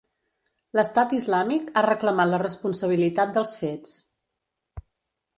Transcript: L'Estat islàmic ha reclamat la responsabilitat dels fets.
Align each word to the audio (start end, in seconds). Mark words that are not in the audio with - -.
L'Estat 0.77 1.11
islàmic 1.17 1.67
ha 1.75 1.83
reclamat 1.85 2.31
la 2.31 2.39
responsabilitat 2.43 3.35
dels 3.35 3.53
fets. 3.59 3.93